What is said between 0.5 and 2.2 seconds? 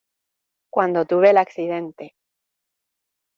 cuando tuve el accidente.